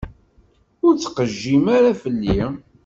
[0.85, 2.41] Ur ttqejjim ara fell-i.